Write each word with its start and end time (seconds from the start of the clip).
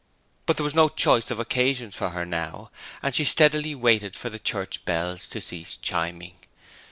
But 0.47 0.57
there 0.57 0.63
was 0.63 0.73
no 0.73 0.89
choice 0.89 1.29
of 1.29 1.39
occasions 1.39 1.95
for 1.95 2.09
her 2.09 2.25
now, 2.25 2.71
and 3.03 3.13
she 3.13 3.23
steadily 3.23 3.75
waited 3.75 4.15
for 4.15 4.31
the 4.31 4.39
church 4.39 4.83
bells 4.83 5.27
to 5.27 5.39
cease 5.39 5.77
chiming. 5.77 6.37